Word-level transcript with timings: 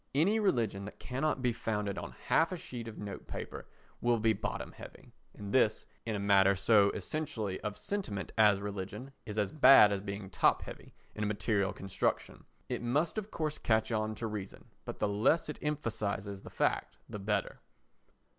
Any 0.15 0.39
religion 0.39 0.85
that 0.85 0.97
cannot 0.97 1.43
be 1.43 1.53
founded 1.53 1.99
on 1.99 2.13
half 2.25 2.51
a 2.51 2.57
sheet 2.57 2.87
of 2.87 2.97
note 2.97 3.27
paper 3.27 3.67
will 4.01 4.17
be 4.17 4.33
bottom 4.33 4.71
heavy, 4.71 5.13
and 5.35 5.53
this, 5.53 5.85
in 6.07 6.15
a 6.15 6.19
matter 6.19 6.55
so 6.55 6.89
essentially 6.95 7.61
of 7.61 7.77
sentiment 7.77 8.31
as 8.35 8.59
religion, 8.59 9.11
is 9.27 9.37
as 9.37 9.51
bad 9.51 9.91
as 9.91 10.01
being 10.01 10.31
top 10.31 10.63
heavy 10.63 10.95
in 11.13 11.23
a 11.23 11.27
material 11.27 11.71
construction. 11.71 12.45
It 12.67 12.81
must 12.81 13.19
of 13.19 13.29
course 13.29 13.59
catch 13.59 13.91
on 13.91 14.15
to 14.15 14.25
reason, 14.25 14.65
but 14.85 14.97
the 14.97 15.07
less 15.07 15.49
it 15.49 15.59
emphasises 15.61 16.41
the 16.41 16.49
fact 16.49 16.97
the 17.07 17.19
better. 17.19 17.59